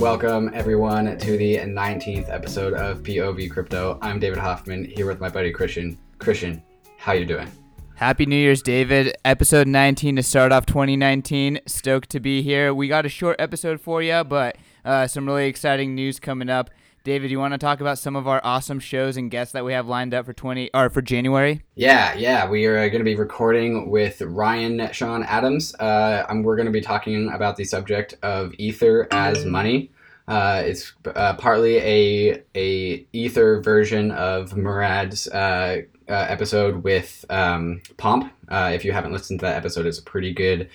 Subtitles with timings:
[0.00, 3.98] Welcome everyone to the 19th episode of POV Crypto.
[4.00, 5.98] I'm David Hoffman here with my buddy Christian.
[6.16, 6.62] Christian,
[6.96, 7.52] how you doing?
[7.96, 9.14] Happy New Year's, David.
[9.26, 11.60] Episode 19 to start off 2019.
[11.66, 12.72] Stoked to be here.
[12.72, 14.56] We got a short episode for you, but
[14.86, 16.70] uh, some really exciting news coming up.
[17.02, 19.72] David, you want to talk about some of our awesome shows and guests that we
[19.72, 21.62] have lined up for 20 or for January?
[21.74, 25.74] Yeah, yeah, we are going to be recording with Ryan Sean Adams.
[25.76, 29.90] Uh, and we're going to be talking about the subject of Ether as money.
[30.28, 37.82] Uh, it's uh, partly a a Ether version of Murad's uh, uh, episode with um,
[37.96, 38.32] Pomp.
[38.48, 40.68] Uh, if you haven't listened to that episode, it's a pretty good,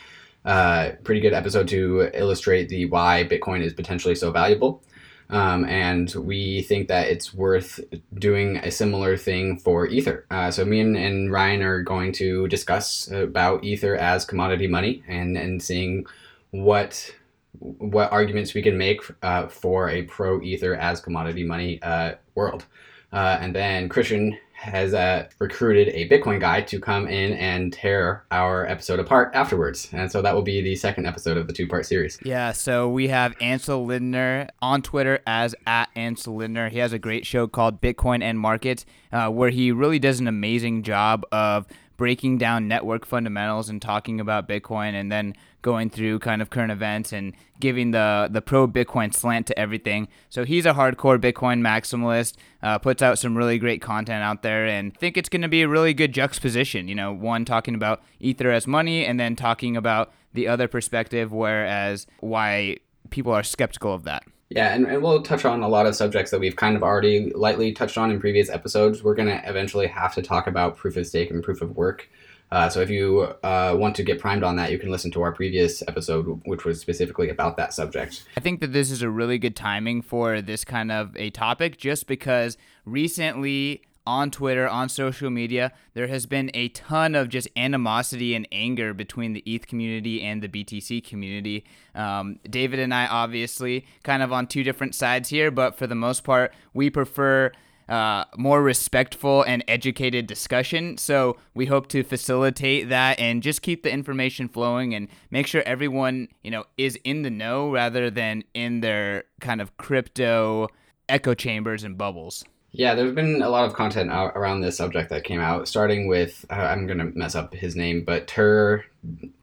[0.45, 4.81] uh, pretty good episode to illustrate the why Bitcoin is potentially so valuable.
[5.29, 7.79] Um, and we think that it's worth
[8.13, 10.25] doing a similar thing for Ether.
[10.29, 15.03] Uh, so me and, and Ryan are going to discuss about Ether as commodity money
[15.07, 16.05] and and seeing
[16.51, 17.13] what
[17.59, 22.65] what arguments we can make uh, for a pro Ether as commodity money uh, world.
[23.11, 28.25] Uh, and then Christian has uh, recruited a Bitcoin guy to come in and tear
[28.31, 29.89] our episode apart afterwards.
[29.91, 32.17] And so that will be the second episode of the two part series.
[32.23, 36.69] Yeah, so we have Ansel Lindner on Twitter as at Ansel Lindner.
[36.69, 40.27] He has a great show called Bitcoin and Markets uh, where he really does an
[40.27, 41.67] amazing job of
[41.97, 45.35] breaking down network fundamentals and talking about Bitcoin and then
[45.65, 50.07] going through kind of current events and giving the the pro Bitcoin slant to everything.
[50.29, 54.67] So he's a hardcore Bitcoin maximalist, uh, puts out some really great content out there,
[54.67, 56.87] and I think it's going to be a really good juxtaposition.
[56.87, 61.31] You know, one talking about Ether as money, and then talking about the other perspective,
[61.31, 62.77] whereas why
[63.09, 64.23] people are skeptical of that.
[64.49, 67.31] Yeah, and, and we'll touch on a lot of subjects that we've kind of already
[67.33, 69.03] lightly touched on in previous episodes.
[69.03, 72.07] We're going to eventually have to talk about proof of stake and proof of work.
[72.55, 75.21] Uh, so if you uh, want to get primed on that, you can listen to
[75.21, 78.23] our previous episode, which was specifically about that subject.
[78.37, 81.77] I think that this is a really good timing for this kind of a topic,
[81.77, 87.49] just because recently on Twitter, on social media, there has been a ton of just
[87.57, 91.65] animosity and anger between the ETH community and the BTC community.
[91.93, 95.95] Um, David and I, obviously, kind of on two different sides here, but for the
[95.95, 97.51] most part, we prefer.
[97.87, 100.97] Uh, more respectful and educated discussion.
[100.97, 105.61] So we hope to facilitate that and just keep the information flowing and make sure
[105.67, 110.67] everyone you know is in the know rather than in their kind of crypto
[111.07, 112.43] echo chambers and bubbles.
[112.77, 116.45] Yeah, there's been a lot of content around this subject that came out, starting with
[116.49, 118.83] uh, I'm gonna mess up his name, but Tur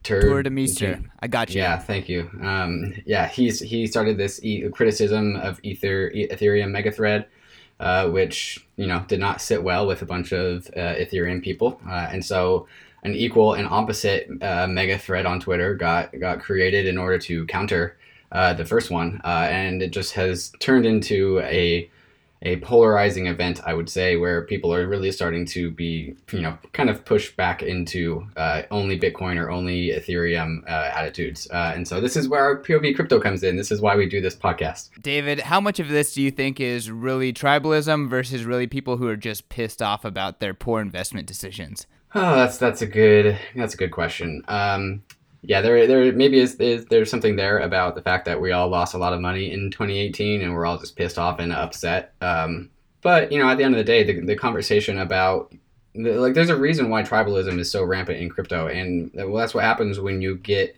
[0.02, 1.02] Tur Tuur Demeester.
[1.20, 1.62] I got you.
[1.62, 2.28] Yeah, thank you.
[2.42, 7.24] Um, yeah, he's he started this e- criticism of Ether Ethereum megathread,
[7.80, 11.80] uh, which you know did not sit well with a bunch of uh, Ethereum people,
[11.88, 12.66] uh, and so
[13.04, 17.46] an equal and opposite uh, mega thread on Twitter got got created in order to
[17.46, 17.96] counter
[18.30, 21.90] uh, the first one, and it just has turned into a
[22.42, 26.58] a polarizing event, I would say, where people are really starting to be, you know,
[26.72, 31.48] kind of pushed back into uh, only Bitcoin or only Ethereum uh, attitudes.
[31.50, 33.56] Uh, and so this is where our POV crypto comes in.
[33.56, 34.90] This is why we do this podcast.
[35.00, 39.06] David, how much of this do you think is really tribalism versus really people who
[39.06, 41.86] are just pissed off about their poor investment decisions?
[42.14, 44.42] Oh, that's that's a good that's a good question.
[44.46, 45.02] Um,
[45.42, 48.68] yeah, there there maybe is, is there's something there about the fact that we all
[48.68, 52.14] lost a lot of money in 2018 and we're all just pissed off and upset.
[52.20, 52.70] Um,
[53.00, 55.52] but you know, at the end of the day, the, the conversation about
[55.94, 59.64] like there's a reason why tribalism is so rampant in crypto, and well, that's what
[59.64, 60.76] happens when you get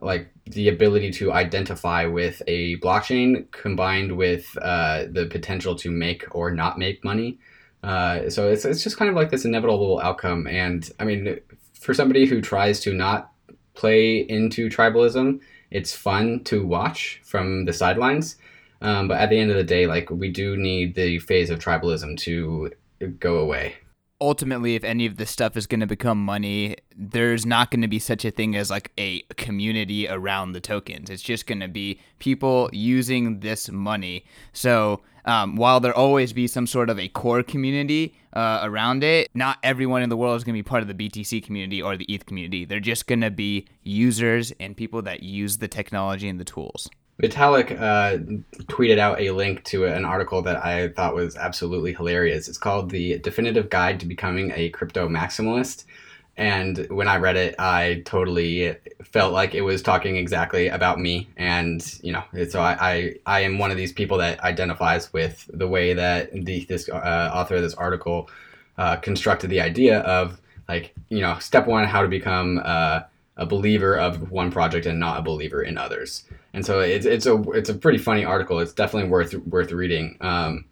[0.00, 6.26] like the ability to identify with a blockchain combined with uh, the potential to make
[6.34, 7.38] or not make money.
[7.82, 10.46] Uh, so it's, it's just kind of like this inevitable outcome.
[10.46, 11.40] And I mean,
[11.72, 13.30] for somebody who tries to not
[13.74, 15.40] play into tribalism.
[15.70, 18.36] It's fun to watch from the sidelines.
[18.80, 21.58] Um, but at the end of the day, like we do need the phase of
[21.58, 22.70] tribalism to
[23.18, 23.76] go away.
[24.20, 27.88] Ultimately, if any of this stuff is going to become money, there's not going to
[27.88, 31.10] be such a thing as like a community around the tokens.
[31.10, 34.24] It's just going to be people using this money.
[34.52, 39.30] So um, while there always be some sort of a core community uh, around it,
[39.34, 41.96] not everyone in the world is going to be part of the BTC community or
[41.96, 42.64] the ETH community.
[42.64, 46.88] They're just going to be users and people that use the technology and the tools.
[47.22, 48.18] Vitalik uh,
[48.64, 52.48] tweeted out a link to an article that I thought was absolutely hilarious.
[52.48, 55.84] It's called The Definitive Guide to Becoming a Crypto Maximalist.
[56.36, 61.28] And when I read it, I totally felt like it was talking exactly about me.
[61.36, 65.48] And, you know, so I, I, I am one of these people that identifies with
[65.52, 68.28] the way that the, this uh, author of this article
[68.78, 73.02] uh, constructed the idea of, like, you know, step one, how to become uh,
[73.36, 76.24] a believer of one project and not a believer in others.
[76.52, 78.60] And so it's it's a it's a pretty funny article.
[78.60, 80.16] It's definitely worth worth reading.
[80.20, 80.64] Um,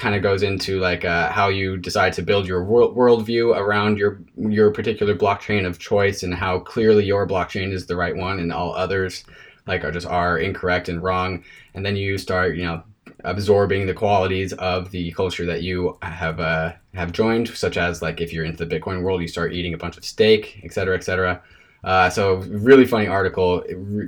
[0.00, 3.98] kind of goes into like uh, how you decide to build your world worldview around
[3.98, 8.40] your your particular blockchain of choice and how clearly your blockchain is the right one
[8.40, 9.24] and all others
[9.66, 11.44] like are just are incorrect and wrong.
[11.74, 12.82] And then you start you know
[13.24, 18.22] absorbing the qualities of the culture that you have uh, have joined, such as like
[18.22, 20.96] if you're into the Bitcoin world, you start eating a bunch of steak, et cetera,
[20.96, 21.42] et cetera.
[21.84, 23.62] Uh, so really funny article,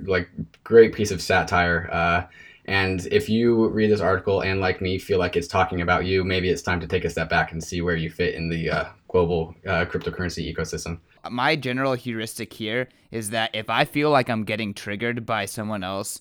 [0.04, 0.30] like
[0.64, 2.28] great piece of satire.
[2.66, 6.22] And if you read this article and like me feel like it's talking about you,
[6.22, 8.70] maybe it's time to take a step back and see where you fit in the
[8.70, 11.00] uh, global uh, cryptocurrency ecosystem.
[11.28, 15.82] My general heuristic here is that if I feel like I'm getting triggered by someone
[15.82, 16.20] else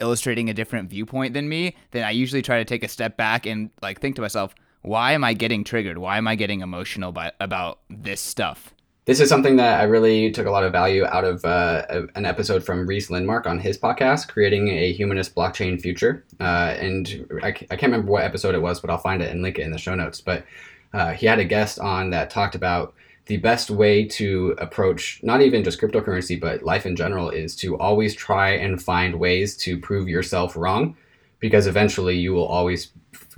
[0.00, 3.44] illustrating a different viewpoint than me, then I usually try to take a step back
[3.44, 5.98] and like think to myself, why am I getting triggered?
[5.98, 8.74] Why am I getting emotional by, about this stuff?
[9.06, 12.26] This is something that I really took a lot of value out of uh, an
[12.26, 16.24] episode from Rhys Lindmark on his podcast, Creating a Humanist Blockchain Future.
[16.38, 19.40] Uh, and I, I, can't remember what episode it was, but I'll find it and
[19.40, 20.20] link it in the show notes.
[20.20, 20.44] But
[20.92, 22.94] uh, he had a guest on that talked about
[23.24, 27.78] the best way to approach not even just cryptocurrency, but life in general is to
[27.78, 30.94] always try and find ways to prove yourself wrong
[31.38, 32.92] because eventually you will always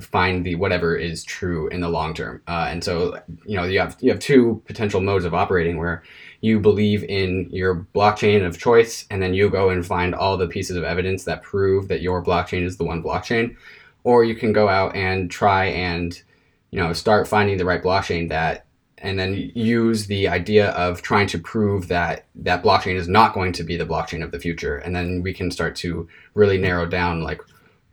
[0.04, 2.42] find the whatever is true in the long term.
[2.48, 6.02] Uh, and so, you know, you have you have two potential modes of operating where
[6.40, 10.48] you believe in your blockchain of choice, and then you go and find all the
[10.48, 13.56] pieces of evidence that prove that your blockchain is the one blockchain,
[14.04, 16.22] or you can go out and try and
[16.70, 18.66] you know start finding the right blockchain that
[18.98, 23.52] and then use the idea of trying to prove that that blockchain is not going
[23.52, 26.86] to be the blockchain of the future and then we can start to really narrow
[26.86, 27.40] down like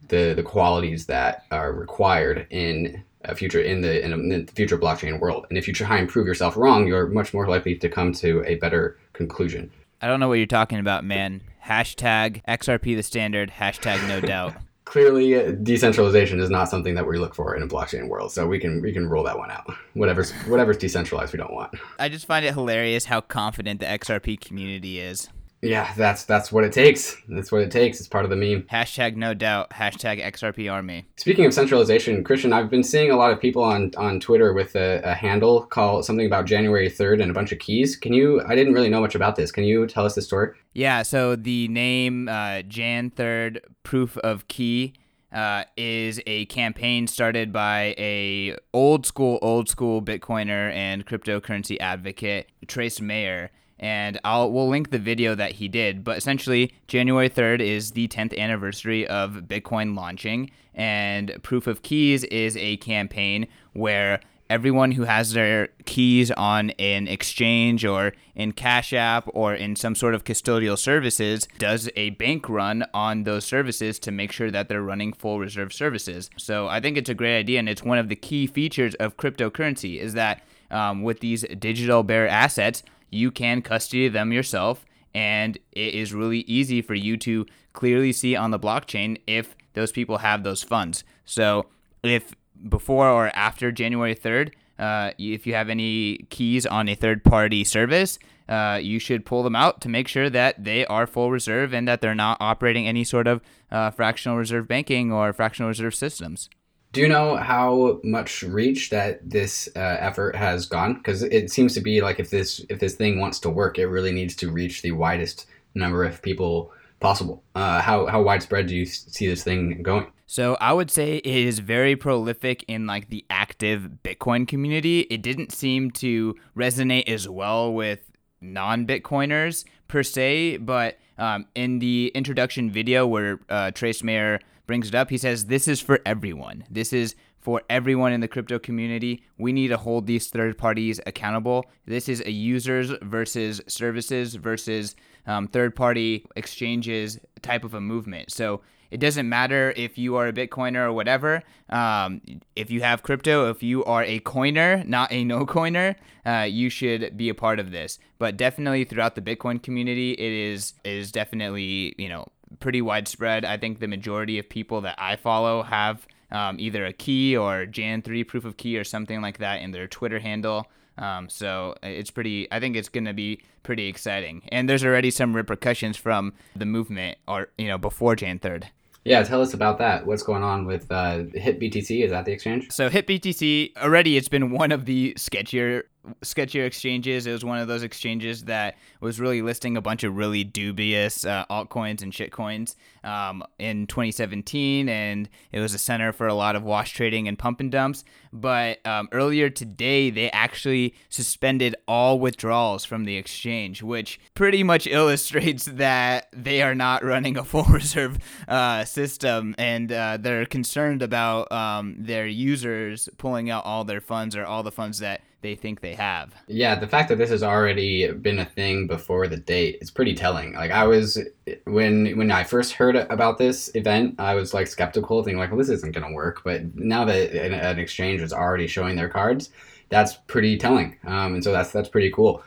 [0.10, 4.52] the the qualities that are required in a future in the in, a, in the
[4.54, 5.46] future blockchain world.
[5.50, 8.44] And if you try and prove yourself wrong, you're much more likely to come to
[8.46, 9.72] a better conclusion.
[10.02, 11.42] I don't know what you're talking about, man.
[11.66, 13.52] Hashtag XRP the standard.
[13.52, 14.54] Hashtag no doubt.
[14.86, 18.48] Clearly, uh, decentralization is not something that we look for in a blockchain world, so
[18.48, 19.72] we can we can rule that one out.
[19.94, 21.76] Whatever's whatever's decentralized, we don't want.
[22.00, 25.30] I just find it hilarious how confident the XRP community is.
[25.62, 27.18] Yeah, that's that's what it takes.
[27.28, 28.00] That's what it takes.
[28.00, 28.64] It's part of the meme.
[28.72, 29.72] Hashtag no doubt.
[29.72, 31.06] Hashtag XRP army.
[31.18, 34.76] Speaking of centralization, Christian, I've been seeing a lot of people on on Twitter with
[34.76, 37.98] a, a handle called something about January third and a bunch of keys.
[37.98, 38.42] Can you?
[38.48, 39.52] I didn't really know much about this.
[39.52, 40.56] Can you tell us the story?
[40.74, 41.04] Yeah.
[41.04, 44.94] So the name uh, Jan third proof of key.
[45.32, 52.50] Uh, is a campaign started by a old school, old school Bitcoiner and cryptocurrency advocate,
[52.66, 56.04] Trace Mayer and I'll we'll link the video that he did.
[56.04, 62.24] But essentially, January 3rd is the 10th anniversary of Bitcoin launching, and Proof of Keys
[62.26, 68.94] is a campaign where everyone who has their keys on an exchange or in Cash
[68.94, 74.00] App or in some sort of custodial services does a bank run on those services
[74.00, 76.30] to make sure that they're running full reserve services.
[76.38, 79.18] So I think it's a great idea, and it's one of the key features of
[79.18, 84.86] cryptocurrency is that um, with these digital bearer assets you can custody them yourself.
[85.14, 89.92] And it is really easy for you to clearly see on the blockchain if those
[89.92, 91.04] people have those funds.
[91.25, 91.66] So
[92.04, 92.34] if
[92.68, 97.63] before or after January 3rd, uh, if you have any keys on a third party
[97.63, 101.74] service, uh, you should pull them out to make sure that they are full reserve
[101.74, 105.94] and that they're not operating any sort of uh, fractional reserve banking or fractional reserve
[105.94, 106.50] systems.
[106.91, 110.96] Do you know how much reach that this uh, effort has gone?
[110.96, 113.88] Because it seems to be like if this if this thing wants to work, it
[113.88, 117.43] really needs to reach the widest number of people possible.
[117.53, 120.08] Uh, how how widespread do you see this thing going?
[120.25, 125.01] So I would say it is very prolific in like the active Bitcoin community.
[125.01, 128.00] It didn't seem to resonate as well with
[128.41, 134.39] non-Bitcoiners per se, but um, in the introduction video where uh, Trace Mayer
[134.70, 135.10] brings it up.
[135.10, 136.64] He says, This is for everyone.
[136.70, 139.24] This is for everyone in the crypto community.
[139.40, 141.66] We need to hold these third parties accountable.
[141.88, 144.96] This is a users versus services versus
[145.26, 148.32] um, third party exchanges type of a movement.
[148.32, 148.62] So
[148.92, 151.42] it doesn't matter if you are a Bitcoiner or whatever.
[151.70, 152.22] Um,
[152.56, 155.96] if you have crypto, if you are a coiner, not a no coiner,
[156.28, 157.98] uh, you should be a part of this.
[158.20, 162.28] But definitely throughout the Bitcoin community, it is is definitely you know
[162.60, 163.46] pretty widespread.
[163.46, 167.65] I think the majority of people that I follow have um, either a key or
[167.65, 170.68] Jan3 proof of key or something like that in their Twitter handle.
[170.98, 174.41] Um, so it's pretty, I think it's going to be pretty exciting.
[174.50, 178.65] And there's already some repercussions from the movement or, you know, before Jan 3rd.
[179.06, 180.06] Yeah, tell us about that.
[180.06, 182.03] What's going on with uh, HitBTC?
[182.03, 182.70] Is that the exchange?
[182.70, 185.84] So HitBTC already it's been one of the sketchier
[186.22, 187.27] sketchier exchanges.
[187.27, 191.25] It was one of those exchanges that was really listing a bunch of really dubious
[191.25, 196.56] uh, altcoins and shitcoins um, in 2017, and it was a center for a lot
[196.56, 198.03] of wash trading and pump and dumps.
[198.32, 204.88] But um, earlier today, they actually suspended all withdrawals from the exchange, which pretty much
[205.00, 211.01] illustrates that they are not running a full reserve uh, system, and uh, they're concerned
[211.01, 215.55] about um, their users pulling out all their funds or all the funds that they
[215.55, 216.34] think they have.
[216.48, 220.13] Yeah, the fact that this has already been a thing before the date is pretty
[220.13, 220.53] telling.
[220.53, 221.17] Like I was
[221.65, 225.60] when when I first heard about this event, I was like skeptical, thinking like, well,
[225.60, 226.41] this isn't going to work.
[226.43, 229.50] But now that an, an, exchange is already showing their cards,
[229.89, 230.98] that's pretty telling.
[231.05, 232.43] Um, and so that's that's pretty cool.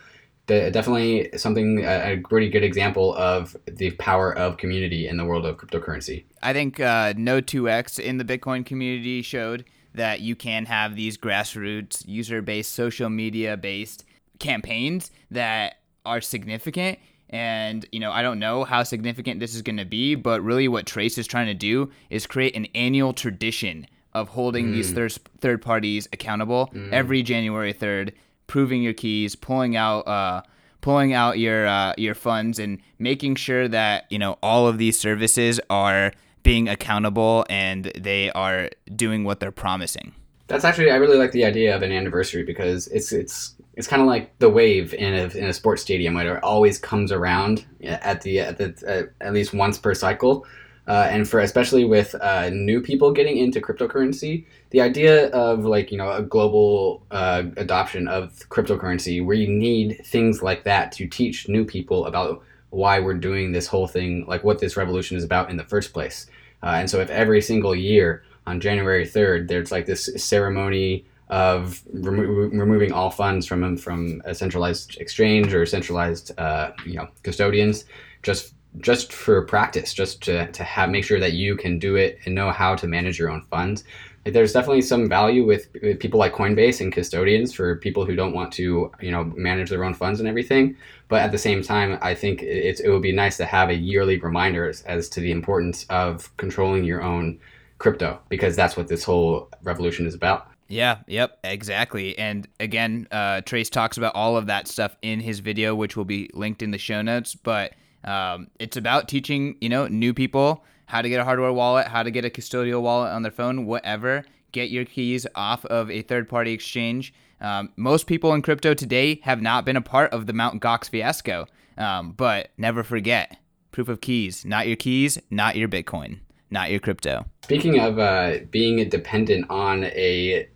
[0.46, 5.25] The, definitely something a, a, pretty good example of the power of community in the
[5.25, 6.25] world of cryptocurrency.
[6.42, 12.06] I think uh, No2x in the Bitcoin community showed that you can have these grassroots,
[12.06, 14.04] user based, social media based
[14.38, 16.99] campaigns that are significant.
[17.30, 20.68] And, you know, I don't know how significant this is going to be, but really
[20.68, 24.72] what Trace is trying to do is create an annual tradition of holding mm.
[24.72, 26.92] these third, third parties accountable mm.
[26.92, 28.12] every January 3rd,
[28.46, 30.42] proving your keys, pulling out, uh,
[30.82, 34.99] pulling out your uh, your funds and making sure that you know all of these
[34.99, 40.14] services are being accountable and they are doing what they're promising.
[40.49, 44.02] That's actually I really like the idea of an anniversary because it's it's it's kind
[44.02, 47.64] of like the wave in a in a sports stadium where it always comes around
[47.82, 50.44] at the at the at least once per cycle.
[50.88, 55.92] Uh, and for especially with uh, new people getting into cryptocurrency, the idea of like
[55.92, 61.06] you know a global uh, adoption of cryptocurrency, where you need things like that to
[61.06, 65.22] teach new people about why we're doing this whole thing, like what this revolution is
[65.22, 66.26] about in the first place.
[66.62, 71.83] Uh, and so, if every single year on January 3rd, there's like this ceremony of
[71.92, 77.85] remo- removing all funds from from a centralized exchange or centralized, uh, you know, custodians,
[78.23, 82.19] just just for practice, just to, to have make sure that you can do it
[82.25, 83.85] and know how to manage your own funds
[84.25, 88.33] there's definitely some value with, with, people like Coinbase and custodians for people who don't
[88.33, 90.76] want to, you know, manage their own funds and everything.
[91.09, 93.75] But at the same time, I think it's, it would be nice to have a
[93.75, 97.41] yearly reminder as, as to the importance of controlling your own
[97.79, 100.49] crypto because that's what this whole revolution is about.
[100.69, 102.17] Yeah, yep, exactly.
[102.17, 106.05] And again, uh, Trace talks about all of that stuff in his video, which will
[106.05, 107.35] be linked in the show notes.
[107.35, 107.75] But
[108.05, 112.02] um, it's about teaching, you know, new people how to get a hardware wallet, how
[112.02, 114.26] to get a custodial wallet on their phone, whatever.
[114.52, 117.14] Get your keys off of a third party exchange.
[117.40, 120.61] Um, most people in crypto today have not been a part of the Mt.
[120.61, 121.46] Gox fiasco,
[121.78, 123.38] um, but never forget
[123.70, 126.18] proof of keys, not your keys, not your Bitcoin,
[126.50, 127.25] not your crypto.
[127.44, 130.46] Speaking of uh, being dependent on a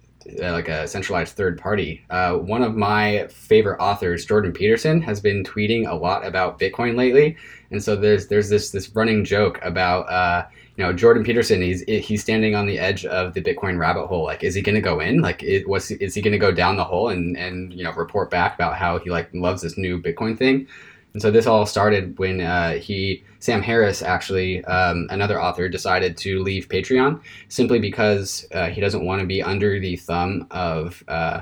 [0.43, 2.05] uh, like a centralized third party.
[2.11, 6.97] Uh, one of my favorite authors, Jordan Peterson, has been tweeting a lot about Bitcoin
[6.97, 7.37] lately,
[7.71, 10.47] and so there's there's this this running joke about uh,
[10.77, 11.63] you know Jordan Peterson.
[11.63, 14.25] He's he's standing on the edge of the Bitcoin rabbit hole.
[14.25, 15.21] Like, is he going to go in?
[15.21, 17.93] Like, it, was is he going to go down the hole and and you know
[17.93, 20.67] report back about how he like loves this new Bitcoin thing?
[21.17, 26.15] And so this all started when uh, he, Sam Harris, actually, um, another author, decided
[26.19, 31.03] to leave Patreon simply because uh, he doesn't want to be under the thumb of
[31.09, 31.41] uh,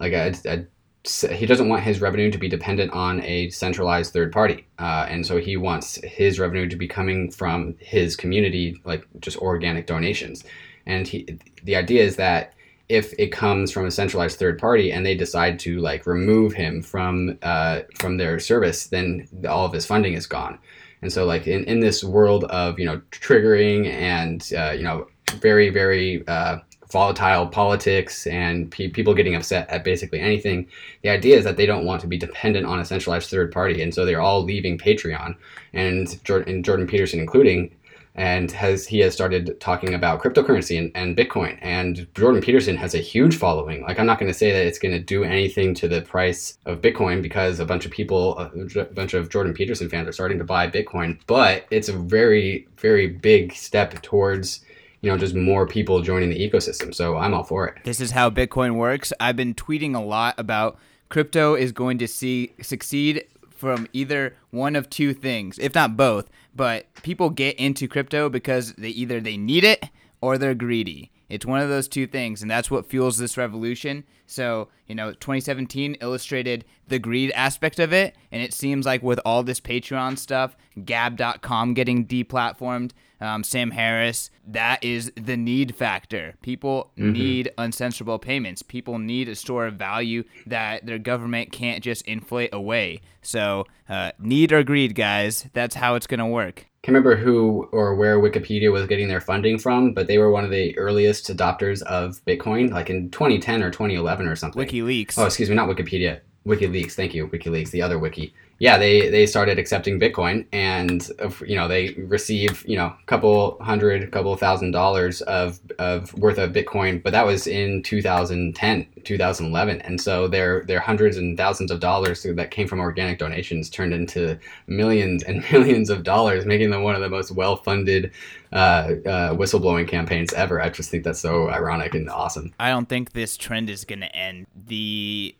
[0.00, 0.64] like a, a,
[1.04, 5.26] he doesn't want his revenue to be dependent on a centralized third party, uh, and
[5.26, 10.44] so he wants his revenue to be coming from his community, like just organic donations.
[10.86, 12.54] And he, the idea is that
[12.88, 16.82] if it comes from a centralized third party and they decide to like remove him
[16.82, 20.58] from uh, from their service, then all of his funding is gone.
[21.02, 25.06] And so like in, in this world of you know triggering and uh, you know
[25.34, 26.58] very very uh,
[26.94, 30.64] volatile politics and pe- people getting upset at basically anything,
[31.02, 33.82] the idea is that they don't want to be dependent on a centralized third party,
[33.82, 35.34] and so they're all leaving Patreon,
[35.72, 37.70] and Jordan, and Jordan Peterson including
[38.14, 41.58] and has he has started talking about cryptocurrency and, and Bitcoin.
[41.62, 43.82] And Jordan Peterson has a huge following.
[43.82, 46.56] Like I'm not going to say that it's going to do anything to the price
[46.64, 50.38] of Bitcoin because a bunch of people, a bunch of Jordan Peterson fans are starting
[50.38, 54.64] to buy Bitcoin, but it's a very very big step towards
[55.04, 56.94] you know just more people joining the ecosystem.
[56.94, 57.84] So I'm all for it.
[57.84, 59.12] This is how Bitcoin works.
[59.20, 60.78] I've been tweeting a lot about
[61.10, 66.30] crypto is going to see succeed from either one of two things, if not both.
[66.56, 69.90] But people get into crypto because they either they need it
[70.22, 71.10] or they're greedy.
[71.28, 74.04] It's one of those two things, and that's what fuels this revolution.
[74.26, 79.20] So, you know, 2017 illustrated the greed aspect of it, and it seems like with
[79.24, 82.92] all this Patreon stuff, Gab.com getting deplatformed,
[83.24, 86.34] um, Sam Harris, that is the need factor.
[86.42, 87.12] People mm-hmm.
[87.12, 88.62] need uncensorable payments.
[88.62, 93.00] People need a store of value that their government can't just inflate away.
[93.22, 97.66] So, uh, need or greed, guys, that's how it's going to work can't remember who
[97.72, 101.34] or where Wikipedia was getting their funding from, but they were one of the earliest
[101.34, 104.62] adopters of Bitcoin, like in 2010 or 2011 or something.
[104.62, 105.14] WikiLeaks.
[105.16, 106.20] Oh, excuse me, not Wikipedia.
[106.46, 106.92] WikiLeaks.
[106.92, 111.10] Thank you, WikiLeaks, the other wiki yeah, they they started accepting Bitcoin, and
[111.46, 116.38] you know they receive you know a couple hundred, couple thousand dollars of of worth
[116.38, 121.72] of Bitcoin, but that was in 2010, 2011, and so their their hundreds and thousands
[121.72, 126.70] of dollars that came from organic donations turned into millions and millions of dollars, making
[126.70, 128.12] them one of the most well funded
[128.52, 130.62] uh, uh, whistleblowing campaigns ever.
[130.62, 132.54] I just think that's so ironic and awesome.
[132.60, 134.46] I don't think this trend is going to end.
[134.54, 135.34] The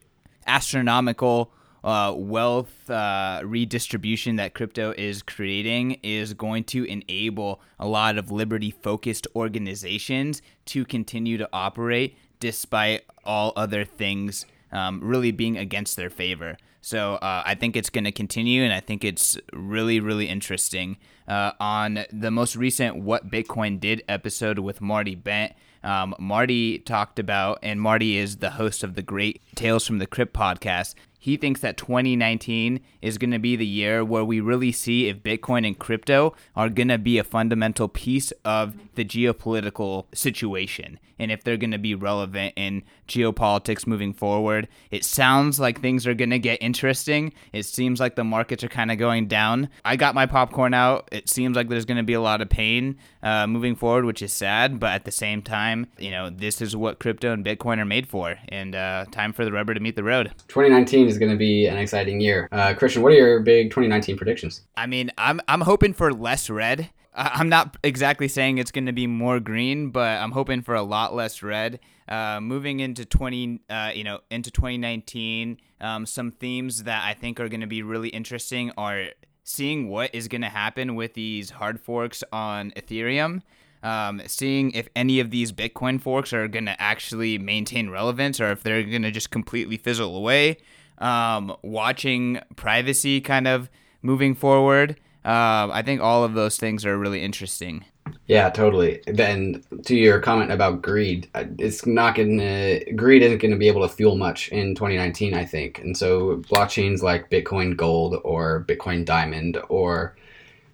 [0.46, 1.52] astronomical
[1.84, 8.30] uh, wealth uh, redistribution that crypto is creating is going to enable a lot of
[8.30, 15.96] liberty focused organizations to continue to operate despite all other things um, really being against
[15.96, 16.56] their favor.
[16.80, 20.98] So uh, I think it's going to continue, and I think it's really, really interesting.
[21.26, 27.18] Uh, on the most recent What Bitcoin Did episode with Marty Bent, um, Marty talked
[27.18, 30.94] about, and Marty is the host of the great Tales from the Crypt podcast
[31.24, 35.22] he thinks that 2019 is going to be the year where we really see if
[35.22, 41.30] Bitcoin and crypto are going to be a fundamental piece of the geopolitical situation and
[41.30, 44.68] if they're going to be relevant in geopolitics moving forward.
[44.90, 47.32] It sounds like things are going to get interesting.
[47.52, 49.68] It seems like the markets are kind of going down.
[49.84, 51.08] I got my popcorn out.
[51.12, 54.22] It seems like there's going to be a lot of pain uh, moving forward, which
[54.22, 54.80] is sad.
[54.80, 58.08] But at the same time, you know, this is what crypto and Bitcoin are made
[58.08, 58.36] for.
[58.48, 60.32] And uh, time for the rubber to meet the road.
[60.48, 62.48] 2019 is going to be an exciting year.
[62.52, 64.62] Uh, Christian, what are your big 2019 predictions?
[64.76, 66.90] I mean, I'm, I'm hoping for less red.
[67.16, 70.82] I'm not exactly saying it's going to be more green, but I'm hoping for a
[70.82, 71.78] lot less red.
[72.08, 77.38] Uh, moving into 20, uh, you know, into 2019, um, some themes that I think
[77.38, 79.06] are going to be really interesting are
[79.44, 83.42] seeing what is going to happen with these hard forks on Ethereum.
[83.82, 88.50] Um, seeing if any of these Bitcoin forks are going to actually maintain relevance or
[88.50, 90.56] if they're going to just completely fizzle away.
[90.98, 93.68] Um, watching privacy kind of
[94.02, 95.00] moving forward.
[95.24, 97.84] Uh, I think all of those things are really interesting.
[98.26, 99.02] Yeah, totally.
[99.06, 101.28] Then to your comment about greed,
[101.58, 105.34] it's not going to greed isn't going to be able to fuel much in 2019,
[105.34, 105.78] I think.
[105.80, 110.16] And so blockchains like Bitcoin Gold or Bitcoin Diamond or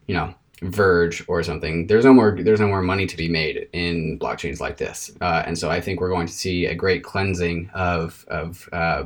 [0.06, 3.68] you know Verge or something, there's no more there's no more money to be made
[3.72, 5.10] in blockchains like this.
[5.20, 9.04] Uh, and so I think we're going to see a great cleansing of of uh,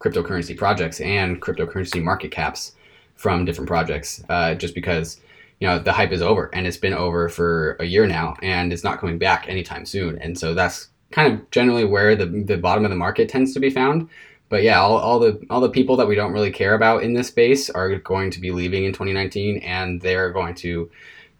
[0.00, 2.72] cryptocurrency projects and cryptocurrency market caps
[3.14, 5.20] from different projects uh, just because
[5.60, 8.72] you know the hype is over and it's been over for a year now and
[8.72, 10.18] it's not coming back anytime soon.
[10.18, 13.60] And so that's kind of generally where the, the bottom of the market tends to
[13.60, 14.08] be found.
[14.48, 17.12] But yeah all, all the all the people that we don't really care about in
[17.12, 20.90] this space are going to be leaving in 2019 and they're going to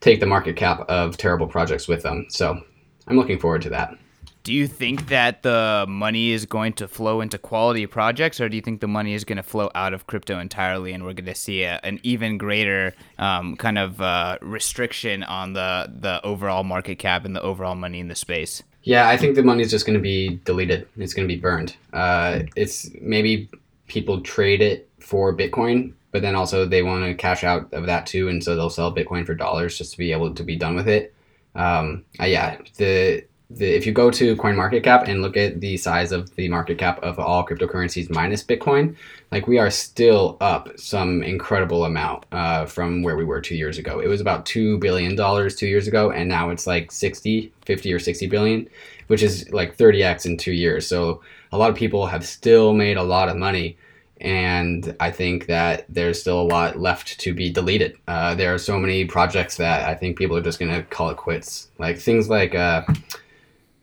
[0.00, 2.26] take the market cap of terrible projects with them.
[2.28, 2.60] So
[3.08, 3.96] i'm looking forward to that
[4.42, 8.56] do you think that the money is going to flow into quality projects, or do
[8.56, 11.26] you think the money is going to flow out of crypto entirely, and we're going
[11.26, 16.64] to see a, an even greater um, kind of uh, restriction on the the overall
[16.64, 18.62] market cap and the overall money in the space?
[18.82, 20.88] Yeah, I think the money is just going to be deleted.
[20.96, 21.76] It's going to be burned.
[21.92, 23.50] Uh, it's maybe
[23.88, 28.06] people trade it for Bitcoin, but then also they want to cash out of that
[28.06, 30.74] too, and so they'll sell Bitcoin for dollars just to be able to be done
[30.74, 31.14] with it.
[31.54, 36.12] Um, uh, yeah, the the, if you go to CoinMarketCap and look at the size
[36.12, 38.94] of the market cap of all cryptocurrencies minus Bitcoin,
[39.32, 43.76] like we are still up some incredible amount uh, from where we were two years
[43.76, 43.98] ago.
[43.98, 45.16] It was about $2 billion
[45.50, 48.68] two years ago, and now it's like 60, 50 or 60 billion,
[49.08, 50.86] which is like 30x in two years.
[50.86, 53.76] So a lot of people have still made a lot of money.
[54.20, 57.96] And I think that there's still a lot left to be deleted.
[58.06, 61.08] Uh, there are so many projects that I think people are just going to call
[61.08, 61.70] it quits.
[61.78, 62.82] Like things like, uh,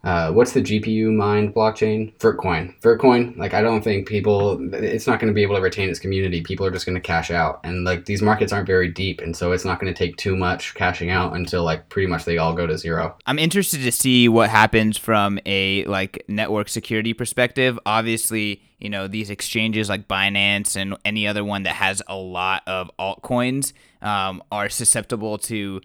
[0.08, 2.16] uh, what's the GPU mined blockchain?
[2.20, 2.74] Vertcoin.
[2.80, 6.00] Vertcoin, like I don't think people, it's not going to be able to retain its
[6.00, 6.42] community.
[6.42, 9.36] People are just going to cash out, and like these markets aren't very deep, and
[9.36, 12.38] so it's not going to take too much cashing out until like pretty much they
[12.38, 13.18] all go to zero.
[13.26, 17.78] I'm interested to see what happens from a like network security perspective.
[17.86, 22.64] Obviously, you know these exchanges like Binance and any other one that has a lot
[22.66, 25.82] of altcoins um, are susceptible to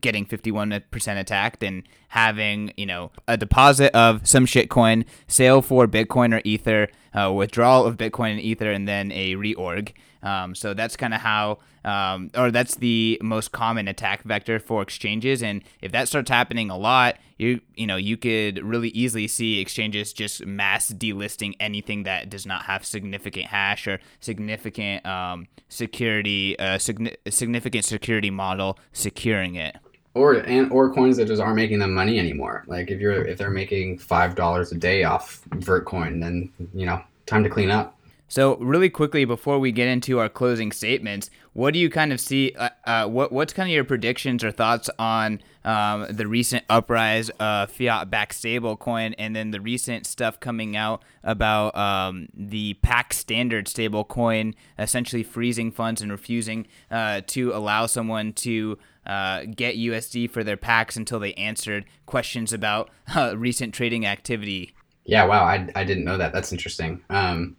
[0.00, 6.34] getting 51% attacked and having, you know, a deposit of some shitcoin, sale for Bitcoin
[6.34, 9.92] or Ether, uh, withdrawal of Bitcoin and Ether, and then a reorg.
[10.22, 14.82] Um, so that's kind of how, um, or that's the most common attack vector for
[14.82, 15.42] exchanges.
[15.42, 19.60] And if that starts happening a lot, you you know you could really easily see
[19.60, 26.58] exchanges just mass delisting anything that does not have significant hash or significant um, security,
[26.58, 29.76] uh, signi- significant security model securing it
[30.16, 32.64] or and or coins that just aren't making them money anymore.
[32.66, 37.02] Like if you're if they're making five dollars a day off Vertcoin, then you know
[37.26, 37.96] time to clean up.
[38.28, 42.20] So, really quickly before we get into our closing statements, what do you kind of
[42.20, 42.52] see?
[42.58, 47.30] Uh, uh, what what's kind of your predictions or thoughts on um, the recent uprise
[47.38, 53.66] of fiat-backed stablecoin, and then the recent stuff coming out about um, the Pax standard
[53.66, 58.76] stablecoin essentially freezing funds and refusing uh, to allow someone to
[59.06, 64.74] uh, get USD for their PAX until they answered questions about uh, recent trading activity.
[65.04, 66.32] Yeah, wow, I, I didn't know that.
[66.32, 67.02] That's interesting.
[67.10, 67.56] Um,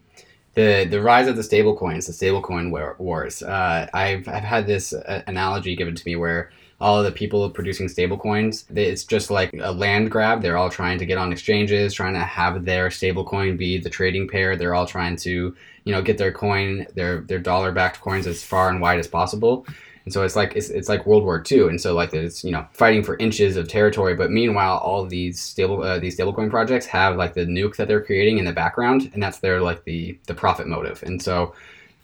[0.54, 3.44] the the rise of the stablecoins, the stablecoin wars.
[3.44, 7.50] Uh, I've I've had this uh, analogy given to me where all of the people
[7.50, 10.42] producing stablecoins, it's just like a land grab.
[10.42, 14.28] They're all trying to get on exchanges, trying to have their stablecoin be the trading
[14.28, 14.56] pair.
[14.56, 15.56] They're all trying to,
[15.86, 19.08] you know, get their coin, their their dollar backed coins as far and wide as
[19.08, 19.66] possible.
[20.08, 22.52] And so it's like it's, it's like World War II, and so like it's you
[22.52, 24.16] know fighting for inches of territory.
[24.16, 28.02] But meanwhile, all these stable uh, these stablecoin projects have like the nuke that they're
[28.02, 31.04] creating in the background, and that's their like the the profit motive.
[31.04, 31.54] And so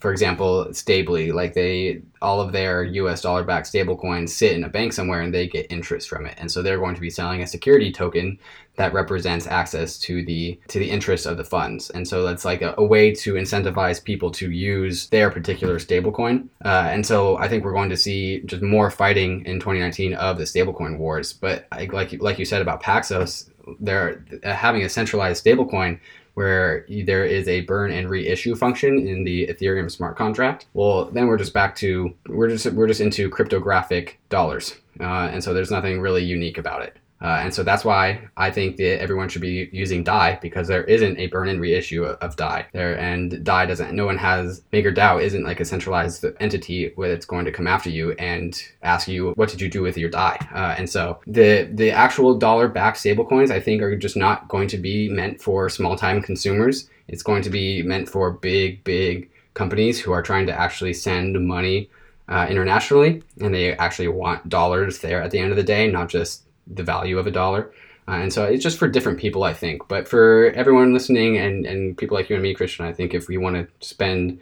[0.03, 4.67] for example, Stably, like they all of their US dollar backed stablecoins sit in a
[4.67, 6.35] bank somewhere and they get interest from it.
[6.37, 8.37] And so they're going to be selling a security token
[8.75, 11.89] that represents access to the to the interest of the funds.
[11.89, 16.49] And so that's like a, a way to incentivize people to use their particular stablecoin.
[16.65, 20.37] Uh, and so I think we're going to see just more fighting in 2019 of
[20.37, 21.31] the stablecoin wars.
[21.31, 26.01] But I, like like you said about Paxos, they're having a centralized stablecoin
[26.33, 30.65] where there is a burn and reissue function in the Ethereum smart contract.
[30.73, 35.43] Well, then we're just back to we're just we're just into cryptographic dollars, uh, and
[35.43, 36.97] so there's nothing really unique about it.
[37.23, 40.83] Uh, and so that's why I think that everyone should be using DAI because there
[40.83, 43.95] isn't a burn and reissue of, of DAI there, and DAI doesn't.
[43.95, 47.89] No one has MakerDAO isn't like a centralized entity where it's going to come after
[47.89, 50.37] you and ask you what did you do with your DAI.
[50.53, 54.67] Uh, and so the the actual dollar backed stablecoins I think are just not going
[54.67, 56.89] to be meant for small time consumers.
[57.07, 61.39] It's going to be meant for big big companies who are trying to actually send
[61.47, 61.89] money
[62.27, 66.09] uh, internationally, and they actually want dollars there at the end of the day, not
[66.09, 67.71] just the value of a dollar.
[68.07, 69.87] Uh, and so it's just for different people, I think.
[69.87, 73.27] But for everyone listening and, and people like you and me, Christian, I think if
[73.27, 74.41] we want to spend,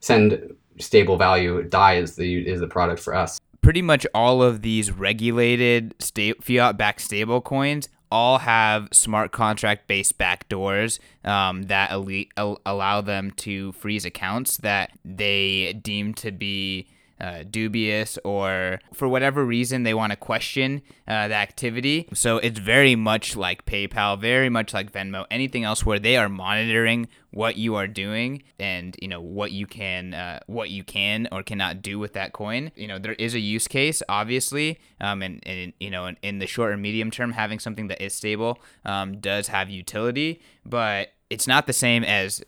[0.00, 3.38] send stable value, DAI is the is the product for us.
[3.60, 10.18] Pretty much all of these regulated sta- fiat-backed stable coins all have smart contract based
[10.18, 16.88] backdoors um, that elite, allow them to freeze accounts that they deem to be
[17.22, 22.08] uh, dubious or for whatever reason they want to question uh, the activity.
[22.12, 26.28] So it's very much like PayPal, very much like Venmo, anything else where they are
[26.28, 31.28] monitoring what you are doing and you know what you can uh, what you can
[31.32, 32.72] or cannot do with that coin.
[32.74, 36.38] You know there is a use case, obviously, um, and, and you know in, in
[36.40, 41.10] the short or medium term, having something that is stable um, does have utility, but
[41.30, 42.42] it's not the same as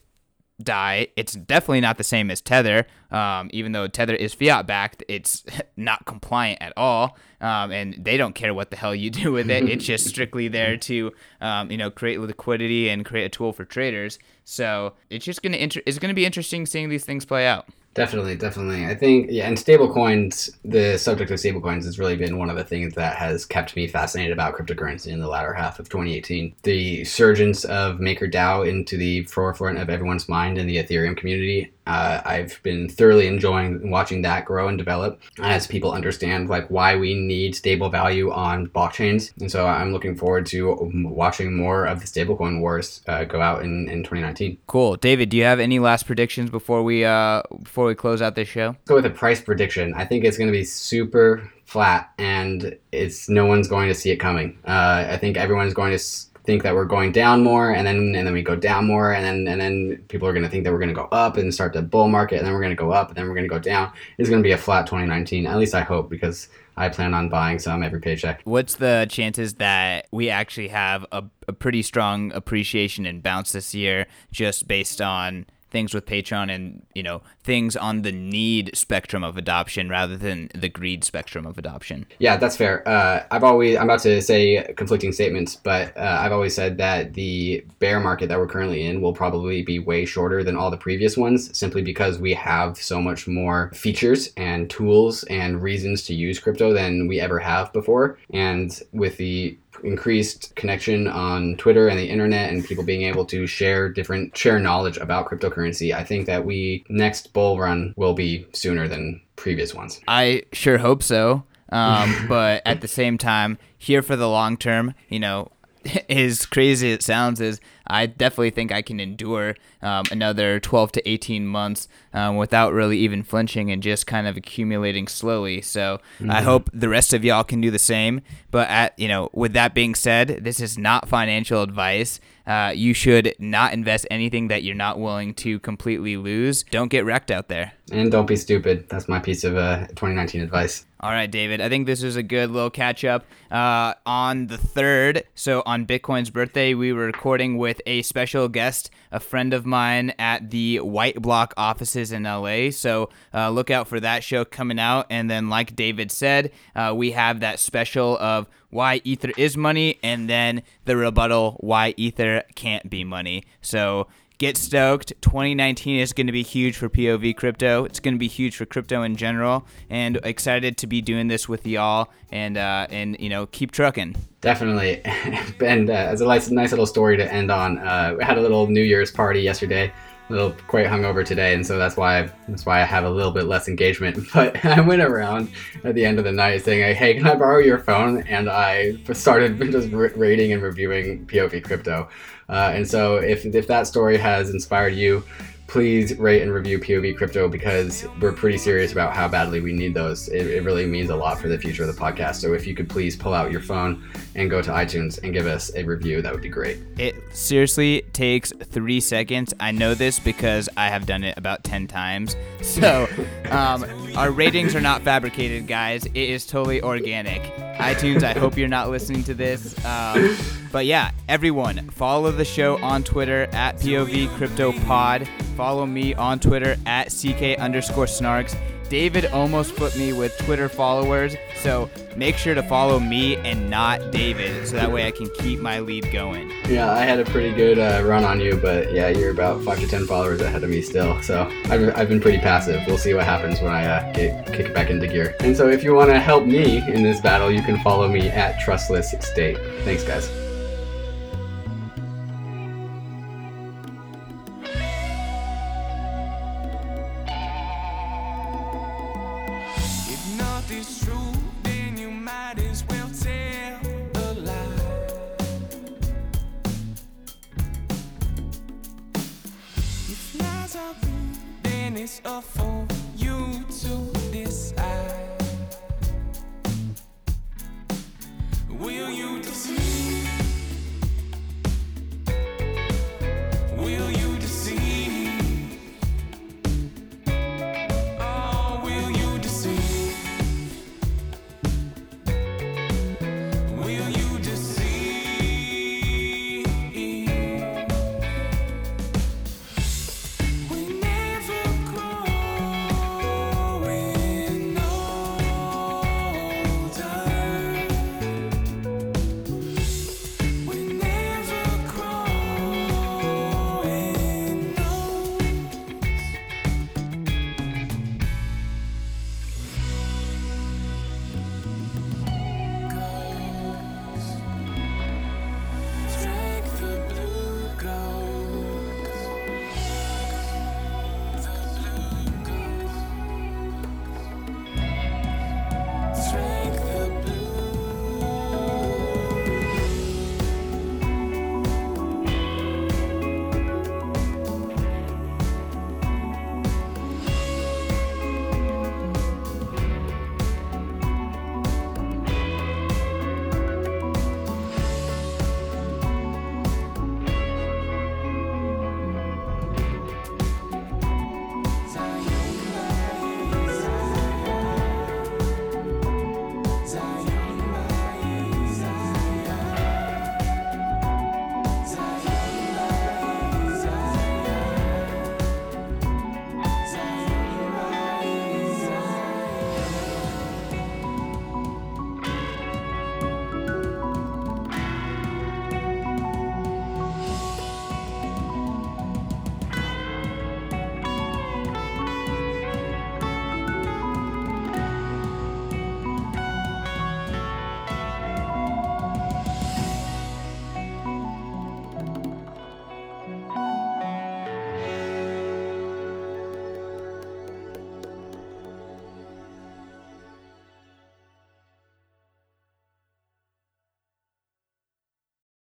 [0.63, 1.09] DAI.
[1.17, 2.87] It's definitely not the same as Tether.
[3.11, 5.45] Um, even though Tether is fiat backed, it's
[5.77, 9.51] not compliant at all, um, and they don't care what the hell you do with
[9.51, 9.65] it.
[9.75, 13.65] It's just strictly there to, um, you know, create liquidity and create a tool for
[13.65, 14.19] traders.
[14.45, 17.69] So it's just gonna inter- it's gonna be interesting seeing these things play out.
[17.95, 18.87] Definitely, definitely.
[18.87, 22.65] I think yeah, and stablecoins, the subject of stablecoins has really been one of the
[22.65, 26.57] things that has kept me fascinated about cryptocurrency in the latter half of 2018.
[26.65, 32.21] The surgence of MakerDAO into the forefront of everyone's mind in the Ethereum community uh,
[32.25, 37.15] I've been thoroughly enjoying watching that grow and develop as people understand like why we
[37.15, 39.33] need stable value on blockchains.
[39.41, 43.63] And so I'm looking forward to watching more of the stablecoin wars uh, go out
[43.63, 44.59] in, in 2019.
[44.67, 45.29] Cool, David.
[45.29, 48.69] Do you have any last predictions before we uh, before we close out this show?
[48.69, 49.93] Let's go with a price prediction.
[49.95, 54.11] I think it's going to be super flat, and it's no one's going to see
[54.11, 54.59] it coming.
[54.67, 56.03] Uh, I think everyone's going to
[56.45, 59.25] think that we're going down more and then and then we go down more and
[59.25, 61.53] then and then people are going to think that we're going to go up and
[61.53, 63.49] start the bull market and then we're going to go up and then we're going
[63.49, 63.91] to go down.
[64.19, 67.29] It's going to be a flat 2019 at least i hope because i plan on
[67.29, 68.43] buying some every paycheck.
[68.45, 73.75] What's the chances that we actually have a, a pretty strong appreciation and bounce this
[73.75, 79.25] year just based on things with Patreon and you know things on the need spectrum
[79.25, 82.07] of adoption rather than the greed spectrum of adoption.
[82.21, 82.87] Yeah, that's fair.
[82.89, 87.15] Uh, I've always I'm about to say conflicting statements, but uh, I've always said that
[87.15, 90.77] the bear market that we're currently in will probably be way shorter than all the
[90.77, 96.15] previous ones, simply because we have so much more features and tools and reasons to
[96.15, 101.99] use crypto than we ever have before, and with the increased connection on Twitter and
[101.99, 106.27] the internet and people being able to share different share knowledge about cryptocurrency, I think
[106.27, 110.01] that we next bull run will be sooner than previous ones.
[110.07, 111.45] I sure hope so.
[111.71, 115.51] Um, but at the same time, here for the long term, you know,
[116.09, 120.93] as crazy as it sounds, is I definitely think I can endure um, another 12
[120.93, 125.61] to 18 months um, without really even flinching and just kind of accumulating slowly.
[125.61, 126.31] So mm-hmm.
[126.31, 128.23] I hope the rest of y'all can do the same.
[128.51, 132.21] But at you know, with that being said, this is not financial advice.
[132.47, 136.63] Uh, you should not invest anything that you're not willing to completely lose.
[136.65, 137.73] Don't get wrecked out there.
[137.91, 138.87] And don't be stupid.
[138.89, 140.85] That's my piece of uh, 2019 advice.
[141.01, 141.61] All right, David.
[141.61, 143.27] I think this is a good little catch up.
[143.51, 148.91] Uh, on the third, so on Bitcoin's birthday, we were recording with a special guest,
[149.11, 152.71] a friend of mine at the Whiteblock offices in LA.
[152.71, 155.07] So uh, look out for that show coming out.
[155.11, 160.01] And then, like David said, uh, we have that special of why Ether is money,
[160.03, 163.45] and then the rebuttal why Ether can't be money.
[163.61, 164.09] So
[164.39, 165.13] get stoked.
[165.21, 167.85] 2019 is going to be huge for POV crypto.
[167.85, 171.49] It's going to be huge for crypto in general, and excited to be doing this
[171.49, 174.17] with y'all and uh, and you know keep trucking.
[174.41, 175.03] Definitely,
[175.61, 178.41] and uh, as a nice, nice little story to end on, uh, we had a
[178.41, 179.93] little New Year's party yesterday.
[180.31, 183.45] Little quite hungover today, and so that's why that's why I have a little bit
[183.45, 184.27] less engagement.
[184.35, 185.51] But I went around
[185.85, 188.97] at the end of the night saying, "Hey, can I borrow your phone?" And I
[189.13, 192.09] started just rating and reviewing POV crypto.
[192.49, 195.25] Uh, and so if, if that story has inspired you,
[195.67, 199.95] please rate and review POV Crypto because we're pretty serious about how badly we need
[199.95, 200.29] those.
[200.29, 202.37] It, it, really means a lot for the future of the podcast.
[202.37, 205.47] So if you could please pull out your phone and go to iTunes and give
[205.47, 206.79] us a review, that would be great.
[206.99, 209.53] It seriously takes three seconds.
[209.59, 212.37] I know this because I have done it about 10 times.
[212.63, 213.09] So
[213.51, 213.85] um,
[214.17, 216.07] our ratings are not fabricated, guys.
[216.07, 217.64] It is totally organic.
[217.79, 219.83] iTunes, I hope you're not listening to this.
[219.85, 220.37] Um,
[220.73, 225.29] but yeah, everyone, follow the show on Twitter at POV Crypto Pod.
[225.57, 228.57] Follow me on Twitter at CK underscore snarks.
[228.89, 234.13] David almost put me with Twitter followers, so make sure to follow me and not
[234.13, 236.53] David, so that way I can keep my lead going.
[236.69, 239.81] Yeah, I had a pretty good uh, run on you, but yeah, you're about five
[239.81, 241.21] to ten followers ahead of me still.
[241.23, 242.83] So I've, I've been pretty passive.
[242.87, 245.35] We'll see what happens when I uh, get, kick back into gear.
[245.41, 248.29] And so if you want to help me in this battle, you can follow me
[248.29, 249.59] at Trustless State.
[249.85, 250.31] Thanks, guys.